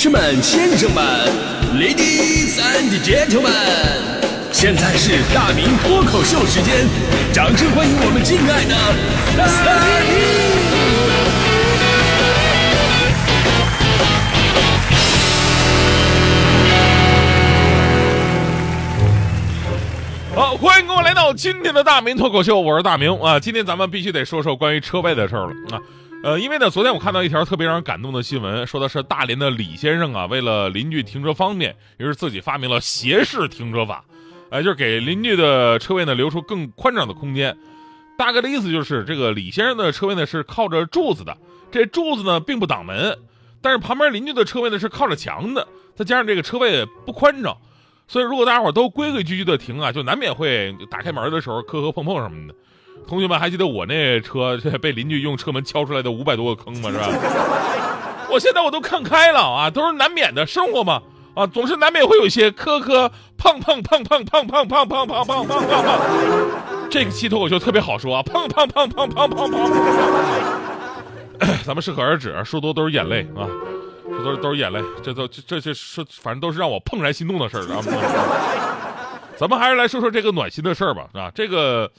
[0.00, 1.04] 士们、先生们
[1.74, 3.50] ，Ladies and Gentlemen，
[4.52, 6.86] 现在是大明脱口秀时间，
[7.32, 8.76] 掌声欢迎我们敬爱的
[9.36, 9.48] 大
[20.30, 20.36] 明！
[20.36, 23.40] 好，欢迎各位来到今天的大明脱口秀，我是大明啊。
[23.40, 25.82] 今天咱们必须得说说关于车位的事儿了啊。
[26.24, 34.04] 呃，因为呢，昨天我看到一条特别让人感动的新闻，说的是大连的李先生啊，为了邻居停车方便，于是自己发明了斜式停车法，
[34.50, 37.56] 哎，就是给邻居的车位呢留出更宽敞的空间。
[38.18, 41.38] 大概的意思就是，这个李先生的车位呢是靠着柱子的，
[41.70, 43.16] 这柱子呢并不挡门，
[43.62, 47.56] 但是旁边邻居的车位呢是靠着墙的，再加上这个车位不宽敞，
[48.08, 52.54] 所以如果大家伙都规规矩矩的停啊，就难免会打开门的时候磕磕碰碰什么的。
[53.06, 56.90] 同学们还记得我那车 被邻居用车门敲出来的五百多个坑吗？
[56.90, 57.08] 是吧？
[58.30, 61.00] 我现在我都看开了啊，都是难免的生活嘛
[61.34, 65.58] 啊，总是难免会有一些磕磕碰碰碰碰碰碰碰碰碰碰碰碰。
[66.90, 69.70] 这个期脱口秀特别好说啊，碰碰碰碰碰碰碰。
[71.64, 73.48] 咱们适可而止，说多都是眼泪啊，
[74.10, 77.80] 这都是都是眼泪，这都这这说反正都是让我怦然心动的事儿啊。
[79.36, 81.90] 咱们还是来说说这个暖心的事儿吧啊，这个。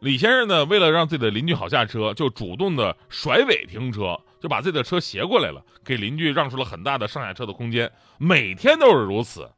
[0.00, 7.90] 李先生呢，为了让自己的邻居好下车，就主动的甩尾停车，就把自己的车斜过来了，给邻居让出了很大的上下车的空间。
[8.18, 9.50] 每天都是如此。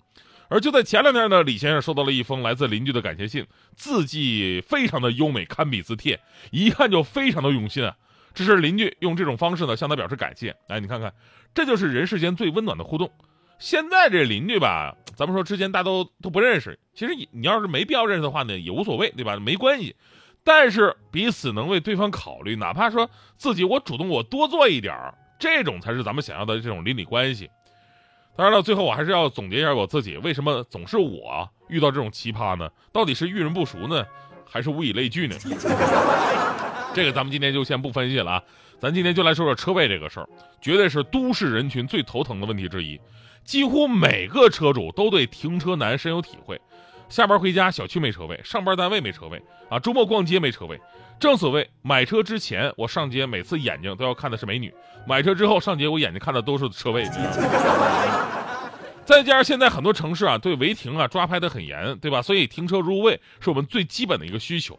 [0.49, 6.19] 而就在前两天呢，李先生收到了一封来自邻居的感谢信，字迹非常的优美，堪比字帖，
[6.51, 7.97] 一看就非常的用心啊。
[8.33, 10.57] 这是邻居用这种方式呢向他表示感谢。
[10.69, 11.13] 哎，你看看，
[11.53, 13.11] 这就是人世间最温暖的互动。
[13.59, 19.37] 现在这邻居吧，咱们说之前大家都都不认识，其实你你要是没必要认识的话呢，也无所谓，对吧？
[19.41, 19.97] 没关系。
[20.49, 27.51] 但是彼此能为对方考虑，哪怕说自己我主动我多做一点儿，这种才是咱们想要的这种邻里关系。
[28.35, 32.67] 当然了，最后我还是要总结一下我自己，为什么总是我遇到这种奇葩呢？
[32.91, 34.03] 到底是遇人不熟呢，
[34.47, 35.37] 还是物以类聚呢？
[36.95, 38.43] 这个咱们今天就先不分析了啊，
[38.81, 40.27] 咱今天就来说说车位这个事儿，
[40.63, 42.99] 绝对是都市人群最头疼的问题之一，
[43.45, 46.59] 几乎每个车主都对停车难深有体会。
[47.09, 49.79] 下班回家，小区没车位；上班单位没车位啊！
[49.79, 50.79] 周末逛街没车位。
[51.19, 54.71] 正所谓，买车之前我上街，每次眼睛都要看的是美女；
[55.07, 57.05] 买车之后上街，我眼睛看的都是车位。
[59.07, 62.21] 再加上现在很多城市啊，对违停啊抓拍的很严，对吧？
[62.21, 64.79] 所以停车入位是我们最基本的一个需求。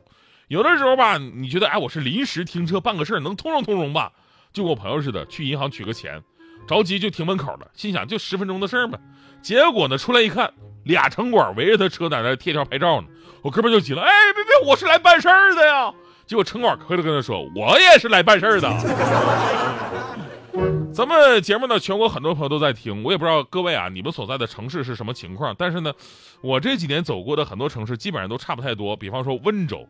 [0.50, 4.12] 有的时候吧，你觉得哎，我是临时停车办个事儿，能通融通融吧？
[4.54, 6.22] 就跟我朋友似的，去银行取个钱，
[6.68, 9.00] 着急就停门口了，心想就十分钟的事儿嘛。
[9.42, 10.54] 结果呢，出来一看。
[10.84, 13.08] 俩城管围着他车在那贴条拍照呢，
[13.42, 15.94] 我哥们就急了，哎，别别，我是来办事儿的呀！
[16.26, 18.70] 结果城管回头跟他说，我也是来办事儿的。
[20.94, 25.56] 咱们节目呢，全国很多朋友都在听，我也不知道各位啊，你们所在的城市是什么情况。
[25.58, 25.94] 但是呢，
[26.42, 28.96] 我这几年走过的很多城市，基本上都差不太多。
[28.96, 29.88] 比方说温州，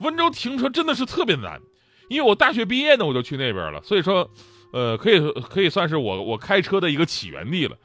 [0.00, 1.60] 温州停车真的是特别难，
[2.08, 4.30] 因为我大学毕业呢，我就去那边了，所以说，
[4.72, 7.76] 呃，可以可以算是我我开车的一个起源地了。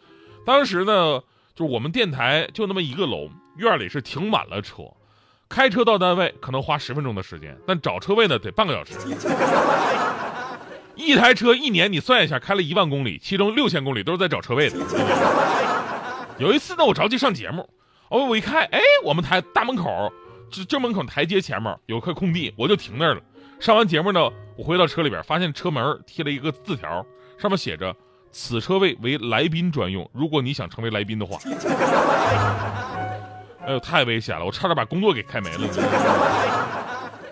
[0.45, 1.21] 当时呢。
[1.59, 3.27] 就我们电台就那么一个楼，
[3.57, 4.83] 院里是停满了车，
[5.49, 8.93] 开车到单位可能花十分钟的时间，但找车位呢得半个小时。
[10.95, 14.77] 一台车一年你算一下，开了一万公里，其中六千公里都是在找车位的。
[16.37, 17.69] 有一次呢，我着急上节目，
[18.07, 20.13] 哦，我一看，哎，我们台大门口
[20.49, 23.21] 这正门口台阶前面有块空地，我就停那儿了。
[23.59, 27.05] 上完节目呢，我回到车里边，发现车门贴了一个字条，
[27.37, 27.93] 上面写着。
[28.31, 31.39] 此车位为来宾专用，如果你想成为来宾的话，
[33.65, 35.59] 哎呦，太危险了，我差点把工作给开没了。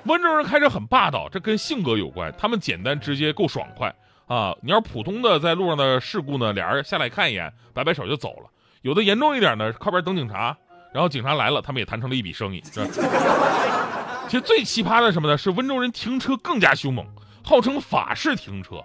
[0.06, 3.94] 温州人开车很霸道，这跟性格有关，他们简单直接，够爽快
[4.28, 4.56] 啊。
[4.62, 8.50] 你要普通的在路上的事故呢，俩人下来看一眼，摆摆手就走了。
[8.82, 10.56] 有的严重一点呢，靠边等警察，
[10.94, 12.62] 然后警察来了，他们也谈成了一笔生意。
[12.62, 15.38] 其实最奇葩的什么呢？
[15.38, 17.06] 是温州人停车更加凶猛，
[17.44, 18.84] 号称法式停车。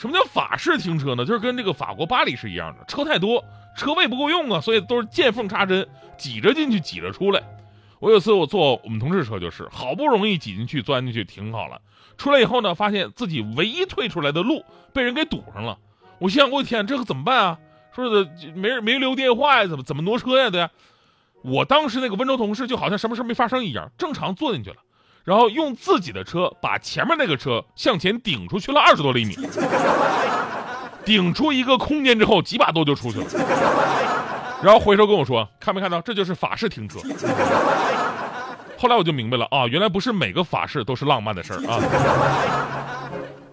[0.00, 1.26] 什么叫法式停车呢？
[1.26, 3.44] 就是跟这个法国巴黎是一样的，车太多，
[3.76, 5.86] 车位不够用啊，所以都是见缝插针，
[6.16, 7.42] 挤着进去，挤着出来。
[7.98, 11.82] 我有次我坐我们同事车，就是好不容易挤进去，钻进去停好了，
[12.16, 14.64] 出来以后呢，发现自己唯一退出来的路
[14.94, 15.76] 被人给堵上了。
[16.18, 17.58] 我心想，我的天，这可怎么办啊？
[17.94, 20.48] 说的没人没留电话呀，怎么怎么挪车呀？
[20.48, 20.66] 对，
[21.42, 24.76] 我当时那个温州同事就好像什么事没发生一样，正常坐进去了。
[25.24, 29.36] 然后用自己的车把前面那个车向前顶出去了二十多厘米，
[31.04, 33.26] 顶出一个空间之后，几把多就出去了。
[34.62, 36.00] 然后回头跟我说：“看没看到？
[36.00, 36.98] 这就是法式停车。”
[38.78, 41.78] 后来我就明白了啊，原来不是每个法式都是浪漫的事儿啊。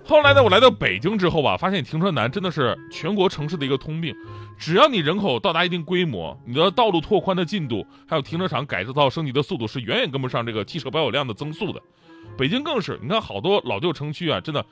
[0.08, 4.16] 后来呢，我来到北京之后吧，发现停车难真的是全国城市的一个通病。
[4.58, 11.82] 只要你人口到达一定规模，你的道路拓宽的进度，还有停车场改造升级的速度，是远远跟不上这个汽车保有量的增速的。
[12.38, 14.66] 北京更是，你看好多老旧城区啊，真的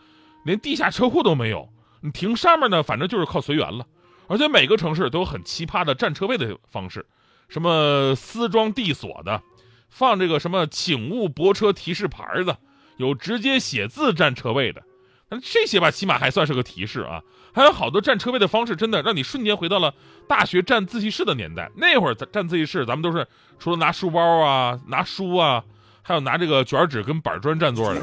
[0.46, 1.68] 连地下车库都没有，
[2.00, 3.86] 你停上面呢，反正就是靠随缘了。
[4.28, 7.06] 而且每个城市都有很奇葩的占车位的方式，
[7.50, 9.42] 什么私装地锁的，
[9.90, 12.58] 放这个什么请勿泊车提示牌的，
[12.96, 14.82] 有直接写字占车位的。
[15.30, 17.22] 那这些吧，起码还算是个提示啊。
[17.54, 19.94] 还有好多占车位的方式，真的让你瞬间回到了
[20.28, 21.72] 大学占自习室的年代。
[21.76, 23.26] 那会儿咱占自习室，咱们都是
[23.58, 25.64] 除了拿书包啊、拿书啊，
[26.02, 28.02] 还有拿这个卷纸跟板砖占座的。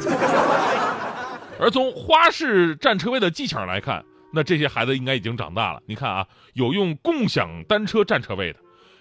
[1.60, 5.80] 而从花式占车位的技巧来看，那这些孩子应该已经长大了。
[5.86, 8.58] 你看啊，有用共享单车占车位的，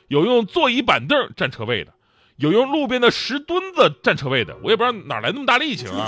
[0.09, 1.93] 有用座椅板凳占车位的，
[2.35, 4.55] 有用路边的石墩子占车位的。
[4.61, 6.07] 我也不知道哪来那么大力气啊。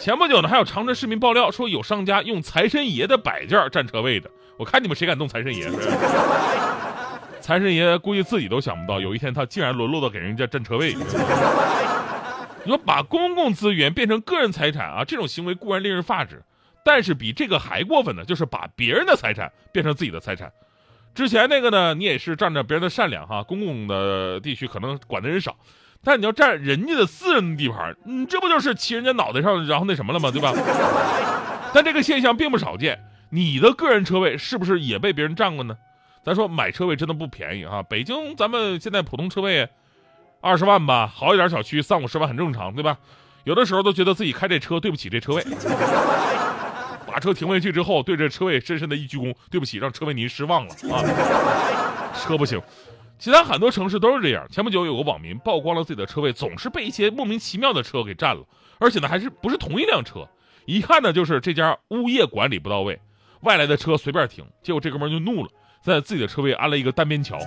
[0.00, 4.30] 前不久呢，还有长春市民爆料说，有商家用财神爷的摆件占车位的。
[4.56, 5.70] 我看你们谁敢动财神爷？
[7.42, 10.94] 财神爷估计自己都想不到，有一天他竟然沦落到给人家占车位。
[10.94, 16.42] 你说把公共资源变成个人财产啊，这种行为固然令人发指，
[16.82, 20.50] 但是比这个还过分的，就是把别人的财产变成自己的财产。
[21.14, 25.54] 之前那个呢，你也是仗着别人的善良哈，公共的地区可能管的人少。
[26.02, 30.30] 但你要占人家的私人地盘，你这不就是骑人家脑袋上，然后那什么了吗？
[30.30, 30.52] 对吧？
[31.74, 32.98] 但这个现象并不少见。
[33.30, 35.76] 你的个人车位是不是也被别人占过呢？
[36.24, 37.82] 咱说买车位真的不便宜啊！
[37.82, 39.68] 北京咱们现在普通车位
[40.40, 42.98] 二十万吧，好一点小区三五十万很正常，对吧？
[43.44, 45.42] 有的时候都觉得自己开这车对不起这车位，
[47.06, 51.04] 把车停回去之后，对这车位深深的一鞠躬，对不起，让车位您失望了啊！
[52.14, 52.60] 车不行。
[53.20, 54.46] 其他很多城市都是这样。
[54.48, 58.42] 前不久有个网民曝光了自己的车位总是被一些莫名其妙的车给占了，
[58.78, 60.26] 而且呢还是不是同一辆车，
[60.64, 62.98] 一看呢就是这家物业管理不到位，
[63.42, 64.44] 外来的车随便停。
[64.62, 65.50] 结果这哥们就怒了，
[65.82, 67.38] 在自己的车位安了一个单边桥。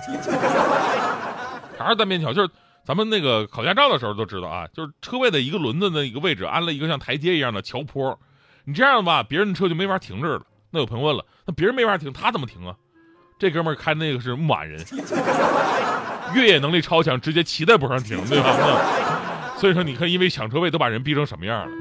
[1.76, 2.32] 啥是单边桥？
[2.32, 2.48] 就是
[2.84, 8.16] 咱们那个考驾照的时候都知道啊，就是车位的一个轮子的一个位置安了一个像台阶一样的桥坡，
[8.64, 10.46] 你这样吧，别人的车就没法停这儿了。
[10.70, 12.76] 那有朋友问了，那别人没法停，他怎么停啊？
[13.38, 14.82] 这哥们儿开那个是牧马人，
[16.34, 19.56] 越野能力超强，直接骑在坡上停，对吧？
[19.58, 21.76] 所以说，你看，因为抢车位都把人逼成什么样了。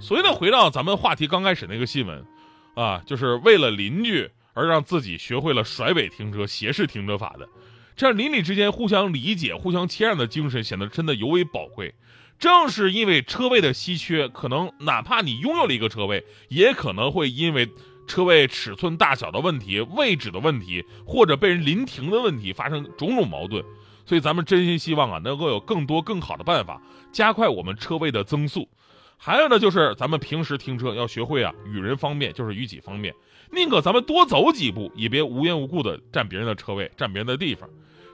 [0.00, 2.24] 所以呢，回到咱们话题刚开始那个新闻，
[2.74, 7.48] 啊，就是为了邻居而让自己学会了甩尾停车、斜视停车法的，
[7.96, 11.94] 这样邻里之间互相理解、互相谦让的精神显得真的尤为宝贵。
[12.38, 17.68] 正是因为车位的稀缺，可能哪怕你拥有了一个车位，也可能会因为。
[18.08, 23.62] 车位尺寸大小的问题、位置的问题，或者被人临停的问题，发生种种矛盾，
[24.04, 26.82] 所以咱们真心希望啊，能够有更多更好的办法，
[27.12, 28.68] 加快我们车位的增速。
[29.16, 33.14] 还有呢，就是咱们平时停车要学会啊，与人方便就是与己方便，
[33.52, 37.68] 宁可咱们多走几步，也别无缘无故的占别人的车位、占别人的地方。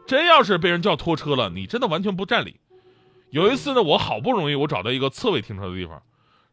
[0.06, 2.56] 真要是被人叫拖车了，你真的完全不占理。
[3.30, 6.02] 有一次呢，我好不容易我找到一个侧位停车的地方，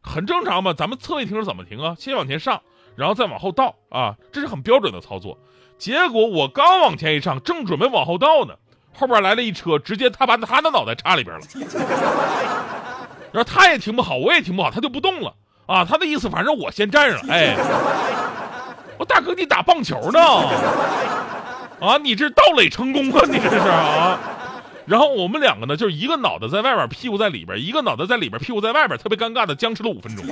[0.00, 1.96] 很正常嘛，咱们侧位停车怎么停啊？
[1.98, 2.62] 先往前上。
[2.96, 5.38] 然后再往后倒啊，这是很标准的操作。
[5.78, 8.54] 结果我刚往前一上，正准备往后倒呢，
[8.94, 11.46] 后边来了一车，直接他把他的脑袋插里边了。
[13.32, 15.34] 然后他也停不好，我也停不好，他就不动了
[15.66, 15.84] 啊。
[15.84, 17.20] 他的意思，反正我先站上。
[17.30, 17.56] 哎，
[18.98, 20.20] 我大哥，你打棒球呢？
[21.80, 23.22] 啊，你这盗垒成功啊？
[23.26, 24.18] 你这是啊？
[24.84, 30.24] 然后我们两个呢，就是一个脑袋在外边，屁股在里边，一个脑袋在里边，屁股在外边，特别尴尬的僵持了五分钟。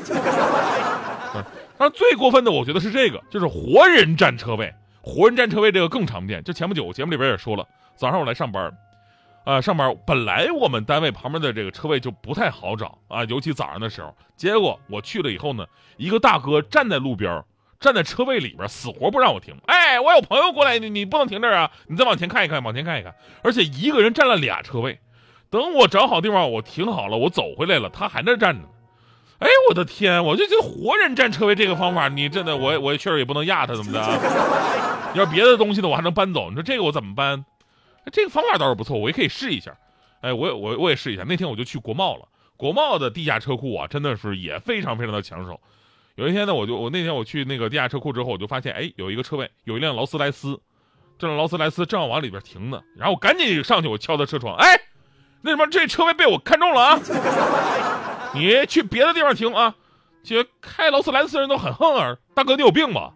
[1.81, 4.71] 但最过分的，我觉得是这个，就是活人占车位。
[5.01, 6.45] 活人占车位这个更常见。
[6.45, 8.71] 就前不久节目里边也说了，早上我来上班，
[9.45, 14.15] 啊，上班本来我们单位旁边的这个车位就不太好找啊，尤其早上的时候。
[14.37, 15.65] 结果我去了以后呢，
[15.97, 17.43] 一个大哥站在路边，
[17.81, 19.57] 站在车位里边，死活不让我停。
[19.65, 23.15] 哎，我有朋友过来，你你不能停这儿啊，你再往前看一看，往前看一看。
[23.43, 25.01] 而且一个人占了俩车位，
[25.49, 28.69] 等我找好地方，我停好了，我走回来了，他还在站着呢。
[29.41, 30.23] 哎，我的天！
[30.25, 34.01] 我就觉得活人占车位这个方法，你真的，我我确实也不能压他，怎么的？
[35.15, 36.51] 要别的东西呢，我还能搬走。
[36.51, 37.45] 你说这个我怎么搬？
[38.13, 39.75] 这个方法倒是不错，我也可以试一下。
[40.21, 41.25] 哎，我我我也试一下。
[41.27, 45.59] 那天我就去国贸了，国贸的地下车库啊，真的是也非常非常的抢手。
[46.17, 50.61] 有一天呢，我就我那天我去那个地下车库之后，我就发现，哎，有一个车位有一辆劳斯莱斯，
[51.19, 52.83] 这辆劳斯莱斯正要往里边停呢。
[52.95, 54.79] 然后我赶紧上去，我敲他车窗，哎，
[55.41, 57.01] 那什么，这车位被我看中了啊！
[58.33, 59.75] 你去别的地方停啊！
[60.23, 63.13] 这开劳斯莱斯的人都很横啊，大哥你有病吧？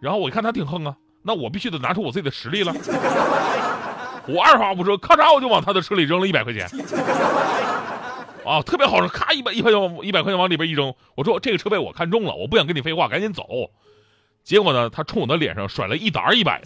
[0.00, 2.72] 然后我一看他挺横啊，那我必须得拿出我自己的实力了。
[4.26, 6.66] 我二话不说，咔嚓我就往他的车里扔了一百块钱。
[8.44, 10.94] 啊，特别好，咔一百一百往一百块钱往里边一扔。
[11.14, 13.44] 我说这个车被我看中了，我不想跟你废话，赶紧走。
[14.42, 16.62] 结果呢，他冲我的脸上甩了一沓一百，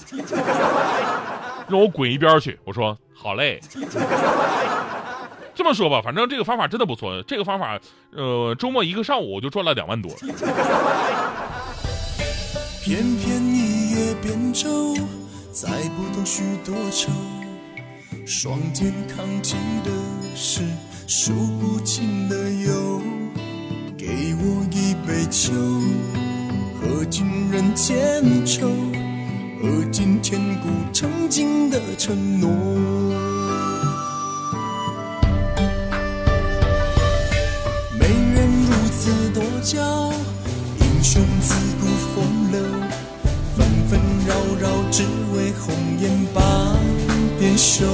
[1.69, 2.59] 让我滚一边去。
[2.65, 3.61] 我说好嘞。
[5.54, 7.23] 这么说吧，反正这个方法真的不错。
[7.23, 7.78] 这个方法，
[8.11, 10.11] 呃，周末一个上午我就赚了两万多。
[12.82, 14.94] 偏偏一叶扁舟，
[15.52, 17.12] 载不动许多愁。
[18.26, 19.90] 双肩扛起的
[20.35, 20.62] 是
[21.06, 23.00] 数不清的忧。
[23.97, 25.52] 给我一杯酒，
[26.80, 28.68] 喝尽人间愁，
[29.61, 33.12] 喝尽千古曾经的承诺。
[41.12, 42.59] 中自古风流，
[43.54, 45.02] 纷纷扰扰只
[45.35, 46.42] 为红颜半
[47.38, 47.85] 点羞。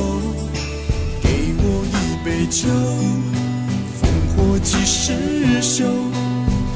[1.20, 2.68] 给我一杯酒，
[3.98, 4.06] 烽
[4.36, 5.84] 火几时休？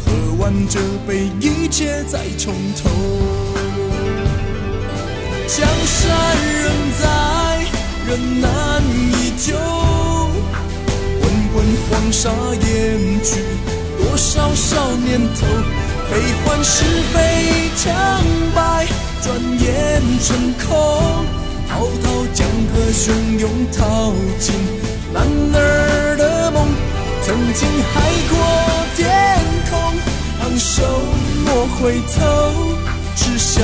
[0.04, 2.90] 喝完这杯，一切再从头。
[5.46, 6.10] 江山
[6.60, 7.04] 仍在，
[8.08, 9.54] 人难依旧。
[11.20, 11.22] 滚
[11.54, 13.44] 滚黄沙掩去。
[13.96, 15.46] 多少少年头，
[16.12, 17.90] 悲欢是非成
[18.54, 18.86] 败，
[19.22, 21.24] 转眼成空。
[21.66, 24.54] 滔滔江河汹涌，淘尽
[25.10, 26.68] 男儿的梦。
[27.22, 28.30] 曾经海阔
[28.94, 29.08] 天
[29.70, 29.72] 空，
[30.42, 30.82] 昂首
[31.46, 32.20] 莫回头，
[33.16, 33.62] 只笑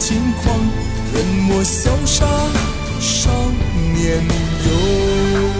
[0.00, 0.58] 轻狂，
[1.14, 1.16] 任
[1.48, 2.26] 我潇洒
[2.98, 3.30] 少
[3.94, 4.20] 年
[4.66, 5.51] 游。